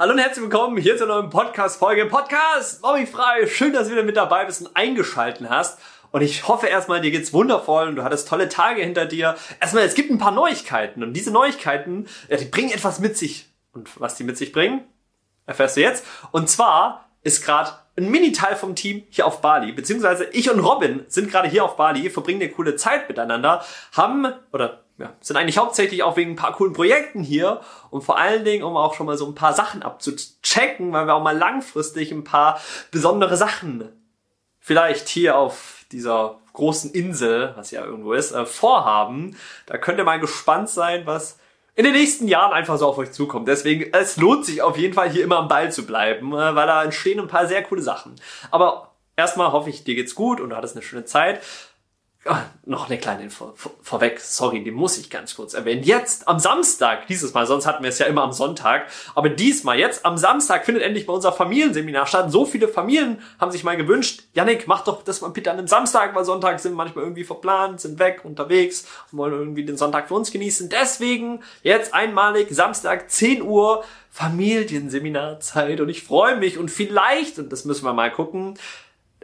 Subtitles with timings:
[0.00, 2.06] Hallo und herzlich willkommen hier zur neuen Podcast-Folge.
[2.06, 3.48] Podcast, Bobby frei.
[3.48, 5.80] Schön, dass du wieder mit dabei bist und eingeschalten hast.
[6.12, 9.34] Und ich hoffe erstmal, dir geht's wundervoll und du hattest tolle Tage hinter dir.
[9.58, 13.48] Erstmal, es gibt ein paar Neuigkeiten und diese Neuigkeiten, die bringen etwas mit sich.
[13.72, 14.84] Und was die mit sich bringen,
[15.46, 16.06] erfährst du jetzt.
[16.30, 21.06] Und zwar ist gerade ein Mini-Teil vom Team hier auf Bali, beziehungsweise ich und Robin
[21.08, 23.64] sind gerade hier auf Bali, verbringen eine coole Zeit miteinander,
[23.96, 27.60] haben, oder ja, sind eigentlich hauptsächlich auch wegen ein paar coolen Projekten hier
[27.90, 31.14] und vor allen Dingen, um auch schon mal so ein paar Sachen abzuchecken, weil wir
[31.14, 33.88] auch mal langfristig ein paar besondere Sachen
[34.60, 39.36] vielleicht hier auf dieser großen Insel, was ja irgendwo ist, äh, vorhaben.
[39.64, 41.38] Da könnt ihr mal gespannt sein, was
[41.74, 43.48] in den nächsten Jahren einfach so auf euch zukommt.
[43.48, 46.66] Deswegen, es lohnt sich auf jeden Fall hier immer am Ball zu bleiben, äh, weil
[46.66, 48.16] da entstehen ein paar sehr coole Sachen.
[48.50, 51.40] Aber erstmal hoffe ich, dir geht's gut und du hattest eine schöne Zeit.
[52.30, 55.82] Ah, noch eine kleine Info vor, vorweg, sorry, die muss ich ganz kurz erwähnen.
[55.82, 59.78] Jetzt am Samstag, dieses Mal, sonst hatten wir es ja immer am Sonntag, aber diesmal,
[59.78, 62.30] jetzt am Samstag findet endlich bei unser Familienseminar statt.
[62.30, 65.68] So viele Familien haben sich mal gewünscht, Yannick, mach doch das mal bitte an einem
[65.68, 70.08] Samstag, weil Sonntag sind manchmal irgendwie verplant, sind weg, unterwegs und wollen irgendwie den Sonntag
[70.08, 70.68] für uns genießen.
[70.68, 77.64] Deswegen jetzt einmalig Samstag 10 Uhr Familienseminarzeit und ich freue mich und vielleicht, und das
[77.64, 78.58] müssen wir mal gucken,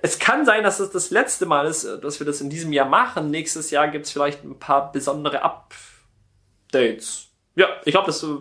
[0.04, 2.74] es kann sein, dass es das letzte Mal ist, äh, dass wir das in diesem
[2.74, 3.30] Jahr machen.
[3.30, 7.28] Nächstes Jahr gibt es vielleicht ein paar besondere Updates.
[7.54, 8.36] Ja, ich glaube, das äh,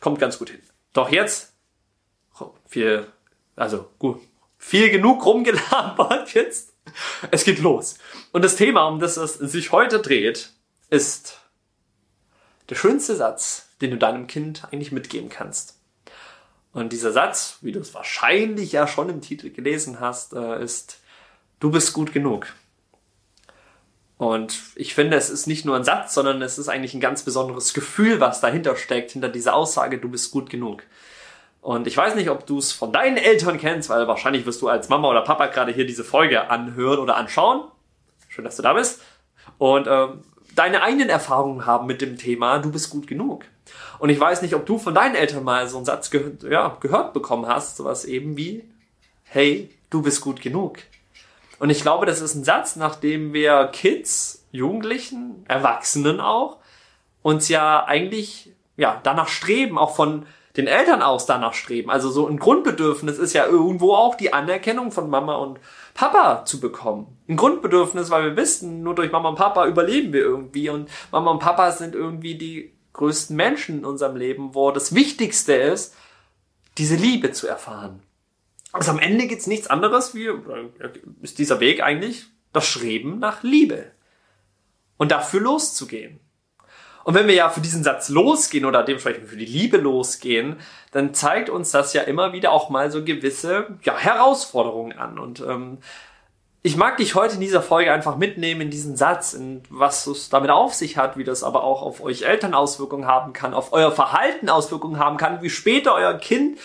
[0.00, 0.62] kommt ganz gut hin.
[0.94, 1.52] Doch jetzt
[2.66, 3.06] viel,
[3.54, 4.22] also gut,
[4.56, 6.72] viel genug rumgelabert jetzt.
[7.30, 7.98] Es geht los.
[8.32, 10.54] Und das Thema, um das es sich heute dreht,
[10.88, 11.38] ist
[12.70, 15.78] der schönste Satz, den du deinem Kind eigentlich mitgeben kannst.
[16.74, 21.00] Und dieser Satz, wie du es wahrscheinlich ja schon im Titel gelesen hast, äh, ist,
[21.60, 22.48] du bist gut genug.
[24.18, 27.22] Und ich finde, es ist nicht nur ein Satz, sondern es ist eigentlich ein ganz
[27.22, 30.82] besonderes Gefühl, was dahinter steckt, hinter dieser Aussage, du bist gut genug.
[31.60, 34.68] Und ich weiß nicht, ob du es von deinen Eltern kennst, weil wahrscheinlich wirst du
[34.68, 37.62] als Mama oder Papa gerade hier diese Folge anhören oder anschauen.
[38.28, 39.00] Schön, dass du da bist.
[39.58, 40.24] Und ähm,
[40.56, 43.44] deine eigenen Erfahrungen haben mit dem Thema, du bist gut genug.
[43.98, 46.76] Und ich weiß nicht, ob du von deinen Eltern mal so einen Satz ge ja,
[46.80, 48.64] gehört bekommen hast, sowas eben wie,
[49.24, 50.78] hey, du bist gut genug.
[51.58, 56.58] Und ich glaube, das ist ein Satz, nachdem wir Kids, Jugendlichen, Erwachsenen auch,
[57.22, 60.26] uns ja eigentlich, ja, danach streben, auch von
[60.56, 61.90] den Eltern aus danach streben.
[61.90, 65.58] Also so ein Grundbedürfnis ist ja irgendwo auch die Anerkennung von Mama und
[65.94, 67.18] Papa zu bekommen.
[67.28, 71.32] Ein Grundbedürfnis, weil wir wissen, nur durch Mama und Papa überleben wir irgendwie und Mama
[71.32, 75.94] und Papa sind irgendwie die größten Menschen in unserem Leben, wo das Wichtigste ist,
[76.78, 78.02] diese Liebe zu erfahren.
[78.72, 80.28] Also am Ende gibt's nichts anderes wie,
[81.22, 83.92] ist dieser Weg eigentlich das Streben nach Liebe.
[84.96, 86.20] Und dafür loszugehen.
[87.04, 90.56] Und wenn wir ja für diesen Satz losgehen oder dementsprechend für die Liebe losgehen,
[90.90, 95.18] dann zeigt uns das ja immer wieder auch mal so gewisse ja, Herausforderungen an.
[95.18, 95.78] Und ähm,
[96.66, 100.30] ich mag dich heute in dieser Folge einfach mitnehmen in diesen Satz, in was es
[100.30, 103.74] damit auf sich hat, wie das aber auch auf euch Eltern Auswirkungen haben kann, auf
[103.74, 106.58] euer Verhalten Auswirkungen haben kann, wie später euer Kind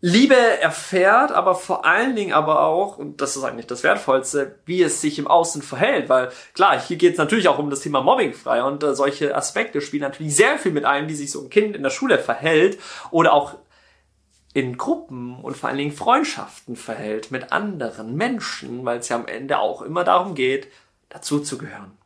[0.00, 4.82] Liebe erfährt, aber vor allen Dingen aber auch, und das ist eigentlich das Wertvollste, wie
[4.82, 8.02] es sich im Außen verhält, weil klar, hier geht es natürlich auch um das Thema
[8.02, 11.40] Mobbing frei und äh, solche Aspekte spielen natürlich sehr viel mit ein, wie sich so
[11.40, 12.78] ein Kind in der Schule verhält
[13.10, 13.54] oder auch
[14.54, 19.26] in Gruppen und vor allen Dingen Freundschaften verhält mit anderen Menschen, weil es ja am
[19.26, 20.68] Ende auch immer darum geht,
[21.08, 21.98] dazu zu gehören.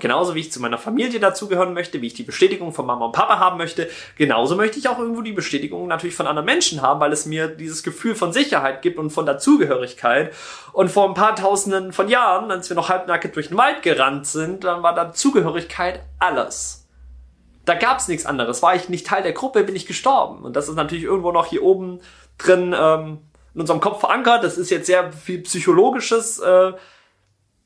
[0.00, 3.12] Genauso wie ich zu meiner Familie dazugehören möchte, wie ich die Bestätigung von Mama und
[3.12, 6.98] Papa haben möchte, genauso möchte ich auch irgendwo die Bestätigung natürlich von anderen Menschen haben,
[6.98, 10.34] weil es mir dieses Gefühl von Sicherheit gibt und von Dazugehörigkeit.
[10.72, 14.26] Und vor ein paar tausenden von Jahren, als wir noch halbnackt durch den Wald gerannt
[14.26, 16.83] sind, dann war Dazugehörigkeit alles.
[17.64, 18.62] Da gab's nichts anderes.
[18.62, 20.44] War ich nicht Teil der Gruppe, bin ich gestorben.
[20.44, 22.00] Und das ist natürlich irgendwo noch hier oben
[22.38, 23.18] drin ähm,
[23.54, 24.44] in unserem Kopf verankert.
[24.44, 26.72] Das ist jetzt sehr viel psychologisches äh,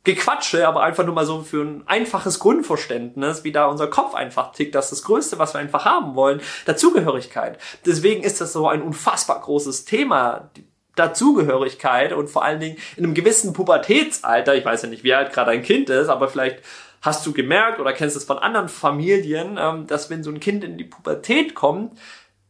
[0.04, 4.52] Gequatsche, aber einfach nur mal so für ein einfaches Grundverständnis, wie da unser Kopf einfach
[4.52, 4.74] tickt.
[4.74, 6.40] Das ist das Größte, was wir einfach haben wollen.
[6.64, 7.58] Dazugehörigkeit.
[7.84, 10.50] Deswegen ist das so ein unfassbar großes Thema.
[10.94, 15.32] Dazugehörigkeit und vor allen Dingen in einem gewissen Pubertätsalter, ich weiß ja nicht, wie alt
[15.32, 16.60] gerade ein Kind ist, aber vielleicht
[17.02, 20.64] hast du gemerkt oder kennst es von anderen Familien, ähm, dass wenn so ein Kind
[20.64, 21.98] in die Pubertät kommt,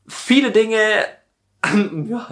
[0.07, 0.81] viele Dinge,
[1.65, 2.29] ja,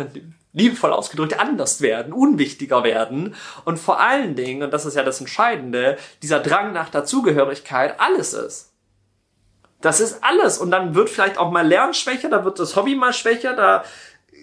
[0.53, 3.35] liebevoll ausgedrückt, anders werden, unwichtiger werden
[3.65, 8.33] und vor allen Dingen, und das ist ja das Entscheidende, dieser Drang nach Dazugehörigkeit alles
[8.33, 8.73] ist.
[9.83, 12.95] Das ist alles und dann wird vielleicht auch mal Lernen schwächer, da wird das Hobby
[12.95, 13.85] mal schwächer, da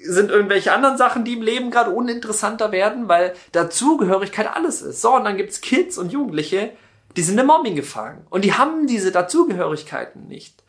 [0.03, 5.01] sind irgendwelche anderen Sachen, die im Leben gerade uninteressanter werden, weil Dazugehörigkeit alles ist.
[5.01, 6.73] So, und dann gibt's Kids und Jugendliche,
[7.15, 10.63] die sind im Mobbing gefangen und die haben diese Dazugehörigkeiten nicht.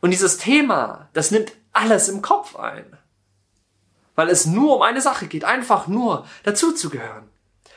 [0.00, 2.84] Und dieses Thema, das nimmt alles im Kopf ein.
[4.16, 7.28] weil es nur um eine Sache geht, einfach nur dazuzugehören.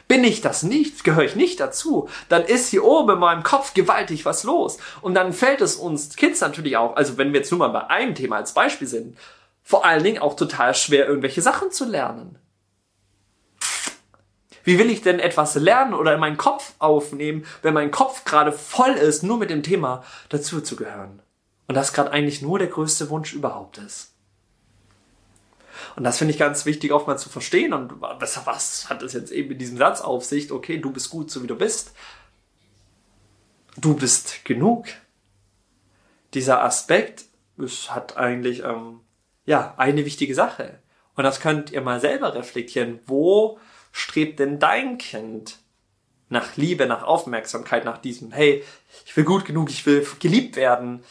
[0.07, 3.75] Bin ich das nicht, gehöre ich nicht dazu, dann ist hier oben in meinem Kopf
[3.75, 4.79] gewaltig was los.
[5.01, 7.87] Und dann fällt es uns Kids natürlich auch, also wenn wir jetzt nur mal bei
[7.87, 9.17] einem Thema als Beispiel sind,
[9.61, 12.39] vor allen Dingen auch total schwer, irgendwelche Sachen zu lernen.
[14.69, 18.51] Wie will ich denn etwas lernen oder in meinen Kopf aufnehmen, wenn mein Kopf gerade
[18.51, 21.23] voll ist, nur mit dem Thema dazuzugehören?
[21.65, 24.13] Und das gerade eigentlich nur der größte Wunsch überhaupt ist.
[25.95, 27.73] Und das finde ich ganz wichtig, auch mal zu verstehen.
[27.73, 30.51] Und was, was hat es jetzt eben in diesem Satz auf sich?
[30.51, 31.93] Okay, du bist gut, so wie du bist.
[33.75, 34.85] Du bist genug.
[36.35, 37.25] Dieser Aspekt
[37.57, 38.99] es hat eigentlich ähm,
[39.47, 40.77] ja eine wichtige Sache.
[41.15, 42.99] Und das könnt ihr mal selber reflektieren.
[43.07, 43.57] Wo
[43.91, 45.59] strebt denn dein Kind
[46.29, 48.63] nach Liebe, nach Aufmerksamkeit, nach diesem, hey,
[49.05, 51.03] ich will gut genug, ich will geliebt werden?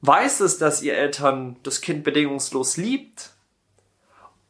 [0.00, 3.30] Weiß es, dass ihr Eltern das Kind bedingungslos liebt?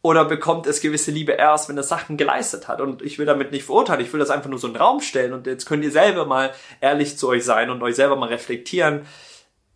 [0.02, 2.80] Oder bekommt es gewisse Liebe erst, wenn es Sachen geleistet hat?
[2.80, 5.00] Und ich will damit nicht verurteilen, ich will das einfach nur so in den Raum
[5.00, 5.32] stellen.
[5.32, 9.06] Und jetzt könnt ihr selber mal ehrlich zu euch sein und euch selber mal reflektieren.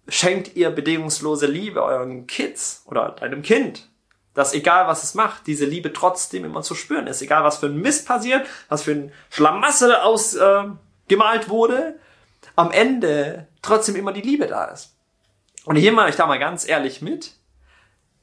[0.07, 3.88] Schenkt ihr bedingungslose Liebe euren Kids oder deinem Kind?
[4.39, 7.21] Dass egal was es macht, diese Liebe trotzdem immer zu spüren ist.
[7.23, 10.79] Egal was für ein Mist passiert, was für ein Schlamassel ausgemalt
[11.47, 11.99] äh, wurde,
[12.55, 14.95] am Ende trotzdem immer die Liebe da ist.
[15.65, 17.33] Und hier mache ich da mal ganz ehrlich mit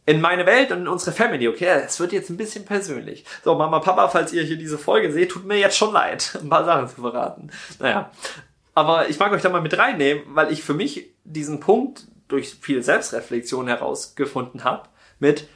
[0.06, 1.82] in meine Welt und in unsere Family, okay?
[1.86, 3.26] Es wird jetzt ein bisschen persönlich.
[3.44, 6.48] So, Mama, Papa, falls ihr hier diese Folge seht, tut mir jetzt schon leid, ein
[6.48, 7.52] paar Sachen zu verraten.
[7.80, 8.10] Naja.
[8.74, 12.56] Aber ich mag euch da mal mit reinnehmen, weil ich für mich diesen Punkt durch
[12.56, 14.88] viel Selbstreflexion herausgefunden habe
[15.20, 15.50] mit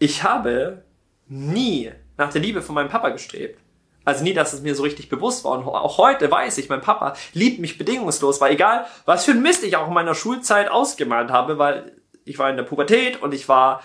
[0.00, 0.82] ich habe
[1.28, 3.60] nie nach der Liebe von meinem Papa gestrebt.
[4.04, 5.52] Also nie, dass es mir so richtig bewusst war.
[5.52, 9.42] Und auch heute weiß ich, mein Papa liebt mich bedingungslos, weil egal, was für ein
[9.42, 11.92] Mist ich auch in meiner Schulzeit ausgemalt habe, weil
[12.24, 13.82] ich war in der Pubertät und ich war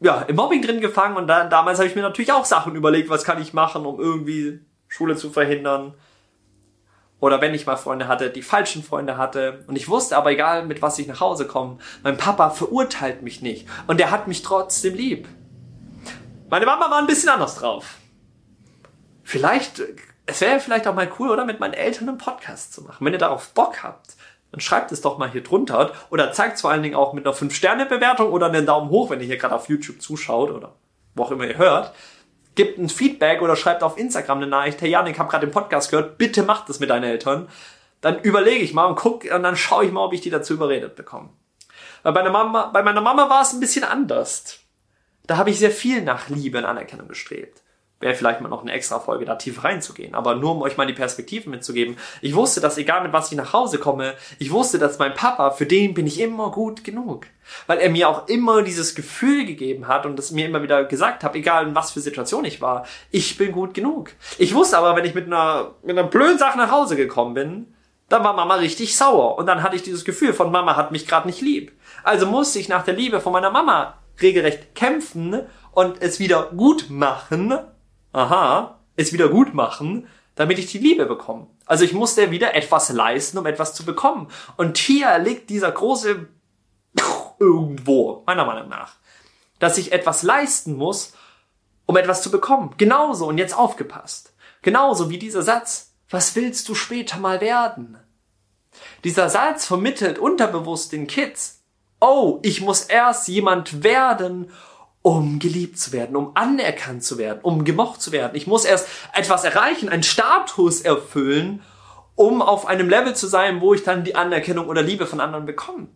[0.00, 3.08] ja im Mobbing drin gefangen und dann damals habe ich mir natürlich auch Sachen überlegt,
[3.08, 5.94] was kann ich machen, um irgendwie Schule zu verhindern.
[7.20, 9.64] Oder wenn ich mal Freunde hatte, die falschen Freunde hatte.
[9.66, 13.40] Und ich wusste aber, egal mit was ich nach Hause komme, mein Papa verurteilt mich
[13.40, 13.66] nicht.
[13.86, 15.28] Und er hat mich trotzdem lieb.
[16.50, 17.96] Meine Mama war ein bisschen anders drauf.
[19.22, 19.82] Vielleicht,
[20.26, 23.04] es wäre vielleicht auch mal cool, oder mit meinen Eltern einen Podcast zu machen.
[23.04, 24.16] Wenn ihr darauf Bock habt,
[24.52, 27.26] dann schreibt es doch mal hier drunter oder zeigt es vor allen Dingen auch mit
[27.26, 30.76] einer 5-Sterne-Bewertung oder einen Daumen hoch, wenn ihr hier gerade auf YouTube zuschaut oder
[31.16, 31.92] wo auch immer ihr hört.
[32.54, 35.52] Gebt ein Feedback oder schreibt auf Instagram eine Nachricht, hey Jan, ich habe gerade den
[35.52, 37.48] Podcast gehört, bitte macht das mit deinen Eltern.
[38.00, 40.54] Dann überlege ich mal und guck und dann schaue ich mal, ob ich die dazu
[40.54, 41.30] überredet bekomme.
[42.02, 44.60] Weil bei, Mama, bei meiner Mama war es ein bisschen anders.
[45.26, 47.63] Da habe ich sehr viel nach Liebe und Anerkennung gestrebt
[48.00, 50.14] wäre vielleicht mal noch eine extra Folge da tief reinzugehen.
[50.14, 51.96] Aber nur um euch mal die Perspektive mitzugeben.
[52.20, 55.52] Ich wusste, dass egal mit was ich nach Hause komme, ich wusste, dass mein Papa,
[55.52, 57.26] für den bin ich immer gut genug.
[57.66, 61.24] Weil er mir auch immer dieses Gefühl gegeben hat und es mir immer wieder gesagt
[61.24, 64.10] hat, egal in was für Situation ich war, ich bin gut genug.
[64.38, 67.74] Ich wusste aber, wenn ich mit einer, mit einer blöden Sache nach Hause gekommen bin,
[68.08, 69.38] dann war Mama richtig sauer.
[69.38, 71.72] Und dann hatte ich dieses Gefühl von Mama hat mich gerade nicht lieb.
[72.02, 75.40] Also musste ich nach der Liebe von meiner Mama regelrecht kämpfen
[75.72, 77.58] und es wieder gut machen,
[78.14, 81.48] aha, es wieder gut machen, damit ich die Liebe bekomme.
[81.66, 84.28] Also ich musste wieder etwas leisten, um etwas zu bekommen.
[84.56, 86.28] Und hier liegt dieser große
[87.38, 88.94] irgendwo, meiner Meinung nach,
[89.58, 91.12] dass ich etwas leisten muss,
[91.86, 92.74] um etwas zu bekommen.
[92.78, 97.98] Genauso, und jetzt aufgepasst, genauso wie dieser Satz, was willst du später mal werden?
[99.04, 101.62] Dieser Satz vermittelt unterbewusst den Kids,
[102.00, 104.50] oh, ich muss erst jemand werden,
[105.06, 108.34] um geliebt zu werden, um anerkannt zu werden, um gemocht zu werden.
[108.34, 111.62] Ich muss erst etwas erreichen, einen Status erfüllen,
[112.14, 115.44] um auf einem Level zu sein, wo ich dann die Anerkennung oder Liebe von anderen
[115.44, 115.88] bekomme.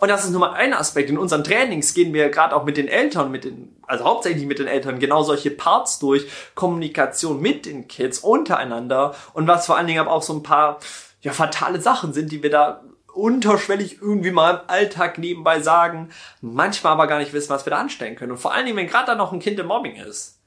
[0.00, 1.10] Und das ist nur mal ein Aspekt.
[1.10, 4.58] In unseren Trainings gehen wir gerade auch mit den Eltern, mit den, also hauptsächlich mit
[4.58, 6.26] den Eltern, genau solche Parts durch.
[6.56, 10.80] Kommunikation mit den Kids untereinander und was vor allen Dingen aber auch so ein paar
[11.20, 12.82] ja, fatale Sachen sind, die wir da
[13.18, 16.10] unterschwellig irgendwie mal im Alltag nebenbei sagen,
[16.40, 18.32] manchmal aber gar nicht wissen, was wir da anstellen können.
[18.32, 20.38] Und vor allen Dingen, wenn gerade da noch ein Kind im Mobbing ist.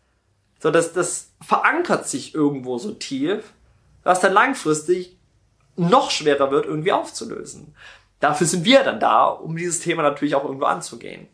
[0.59, 3.53] So, das, das verankert sich irgendwo so tief,
[4.03, 5.17] was dann langfristig
[5.75, 7.75] noch schwerer wird, irgendwie aufzulösen.
[8.19, 11.27] Dafür sind wir dann da, um dieses Thema natürlich auch irgendwo anzugehen.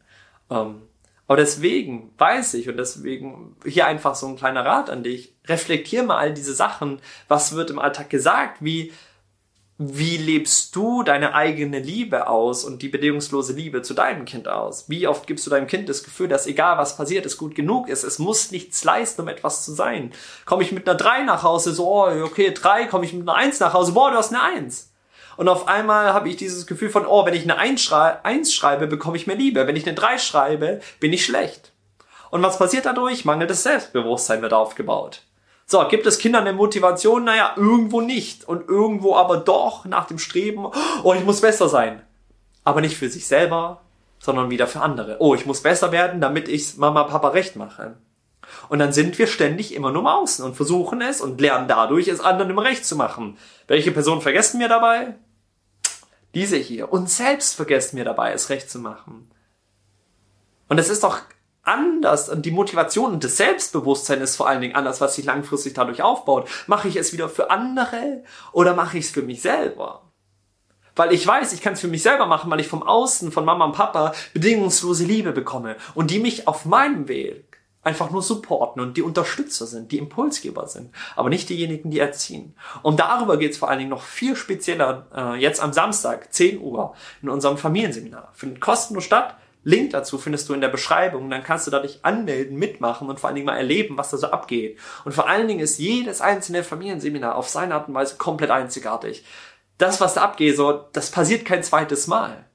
[0.50, 0.82] Ähm,
[1.28, 5.36] aber deswegen weiß ich und deswegen hier einfach so ein kleiner Rat an dich.
[5.46, 7.02] Reflektier mal all diese Sachen.
[7.28, 8.64] Was wird im Alltag gesagt?
[8.64, 8.94] Wie
[9.80, 14.90] wie lebst du deine eigene Liebe aus und die bedingungslose Liebe zu deinem Kind aus?
[14.90, 17.88] Wie oft gibst du deinem Kind das Gefühl, dass egal was passiert, es gut genug
[17.88, 18.04] ist?
[18.04, 20.14] Es muss nichts leisten, um etwas zu sein.
[20.46, 23.38] Komme ich mit einer 3 nach Hause, so, oh, okay, 3, komme ich mit einer
[23.38, 24.92] 1 nach Hause, boah, du hast eine 1.
[25.38, 28.52] Und auf einmal habe ich dieses Gefühl von, oh, wenn ich eine 1, schrei 1
[28.52, 29.68] schreibe, bekomme ich mehr Liebe.
[29.68, 31.72] Wenn ich eine 3 schreibe, bin ich schlecht.
[32.32, 33.26] Und was passiert dadurch?
[33.26, 35.22] Mangelndes Selbstbewusstsein wird aufgebaut.
[35.70, 37.26] So, gibt es Kindern eine Motivation?
[37.26, 38.48] Naja, irgendwo nicht.
[38.48, 40.66] Und irgendwo aber doch nach dem Streben,
[41.04, 42.02] oh, ich muss besser sein.
[42.64, 43.82] Aber nicht für sich selber,
[44.18, 45.18] sondern wieder für andere.
[45.20, 47.98] Oh, ich muss besser werden, damit ich Mama, Papa recht mache.
[48.70, 52.08] Und dann sind wir ständig immer nur im Außen und versuchen es und lernen dadurch,
[52.08, 53.38] es anderen immer recht zu machen.
[53.68, 55.16] Welche Person vergessen wir dabei?
[56.34, 56.94] Diese hier.
[56.94, 59.30] Und selbst vergessen wir dabei, es recht zu machen.
[60.70, 61.20] Und es ist doch
[61.68, 65.74] anders und die Motivation und das Selbstbewusstsein ist vor allen Dingen anders, was sich langfristig
[65.74, 66.50] dadurch aufbaut.
[66.68, 70.04] Mache ich es wieder für andere oder mache ich es für mich selber?
[70.96, 73.46] Weil ich weiß, ich kann es für mich selber machen, weil ich vom Außen, von
[73.46, 77.58] Mama und Papa bedingungslose Liebe bekomme und die mich auf meinem Weg
[77.88, 82.56] einfach nur supporten und die Unterstützer sind, die Impulsgeber sind, aber nicht diejenigen, die erziehen.
[82.84, 86.60] Und darüber geht es vor allen Dingen noch viel spezieller äh, jetzt am Samstag, 10
[86.60, 88.32] Uhr, in unserem Familienseminar.
[88.34, 89.38] Findet kostenlos statt.
[89.68, 91.30] Link dazu findest du in der Beschreibung.
[91.30, 94.18] Dann kannst du da dich anmelden, mitmachen und vor allen Dingen mal erleben, was da
[94.18, 94.80] so abgeht.
[95.04, 99.26] Und vor allen Dingen ist jedes einzelne Familienseminar auf seine Art und Weise komplett einzigartig.
[99.78, 102.46] Das, was da abgeht, so, das passiert kein zweites Mal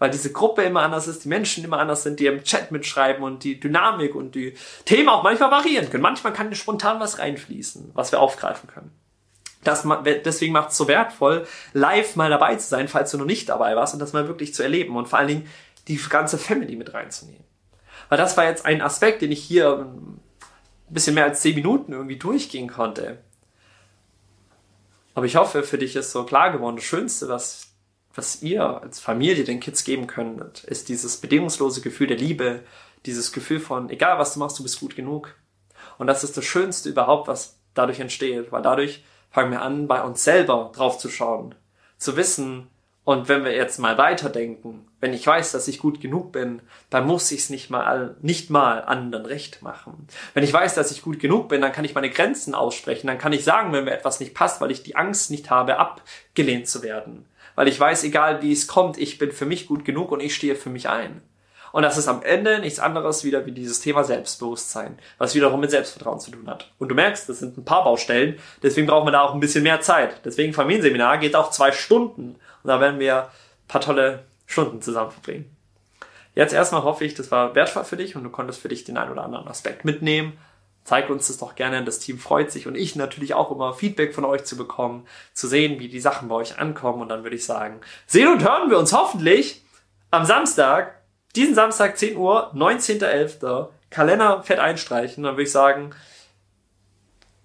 [0.00, 3.22] weil diese Gruppe immer anders ist, die Menschen immer anders sind, die im Chat mitschreiben
[3.22, 4.54] und die Dynamik und die
[4.86, 6.02] Themen auch manchmal variieren können.
[6.02, 8.92] Manchmal kann spontan was reinfließen, was wir aufgreifen können.
[9.62, 9.86] Das,
[10.24, 13.76] deswegen macht es so wertvoll, live mal dabei zu sein, falls du noch nicht dabei
[13.76, 15.48] warst und das mal wirklich zu erleben und vor allen Dingen
[15.96, 17.44] die ganze Family mit reinzunehmen.
[18.08, 20.20] Weil das war jetzt ein Aspekt, den ich hier ein
[20.88, 23.18] bisschen mehr als zehn Minuten irgendwie durchgehen konnte.
[25.14, 27.70] Aber ich hoffe, für dich ist so klar geworden, das Schönste, was
[28.14, 32.62] was ihr als Familie den Kids geben könnt, ist dieses bedingungslose Gefühl der Liebe,
[33.06, 35.34] dieses Gefühl von, egal was du machst, du bist gut genug.
[35.98, 40.02] Und das ist das Schönste überhaupt, was dadurch entsteht, weil dadurch fangen wir an, bei
[40.02, 41.54] uns selber drauf zu schauen,
[41.98, 42.68] zu wissen,
[43.10, 47.08] und wenn wir jetzt mal weiterdenken, wenn ich weiß, dass ich gut genug bin, dann
[47.08, 50.06] muss ich es nicht mal, nicht mal anderen recht machen.
[50.32, 53.18] Wenn ich weiß, dass ich gut genug bin, dann kann ich meine Grenzen aussprechen, dann
[53.18, 56.68] kann ich sagen, wenn mir etwas nicht passt, weil ich die Angst nicht habe, abgelehnt
[56.68, 57.24] zu werden
[57.56, 60.34] weil ich weiß, egal wie es kommt, ich bin für mich gut genug und ich
[60.34, 61.20] stehe für mich ein.
[61.72, 65.70] Und das ist am Ende nichts anderes wieder wie dieses Thema Selbstbewusstsein, was wiederum mit
[65.70, 66.70] Selbstvertrauen zu tun hat.
[66.78, 69.62] Und du merkst, das sind ein paar Baustellen, deswegen brauchen wir da auch ein bisschen
[69.62, 70.20] mehr Zeit.
[70.24, 75.10] Deswegen Familienseminar geht auch zwei Stunden und da werden wir ein paar tolle Stunden zusammen
[75.10, 75.56] verbringen.
[76.34, 78.96] Jetzt erstmal hoffe ich, das war wertvoll für dich und du konntest für dich den
[78.96, 80.38] einen oder anderen Aspekt mitnehmen.
[80.84, 81.84] Zeigt uns das doch gerne.
[81.84, 85.46] Das Team freut sich und ich natürlich auch immer Feedback von euch zu bekommen, zu
[85.46, 87.02] sehen, wie die Sachen bei euch ankommen.
[87.02, 89.62] Und dann würde ich sagen, sehen und hören wir uns hoffentlich
[90.10, 90.99] am Samstag,
[91.36, 93.68] diesen Samstag 10 Uhr, 19.11.
[93.90, 95.24] Kalender fett einstreichen.
[95.24, 95.90] Dann würde ich sagen,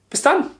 [0.09, 0.51] bis dann.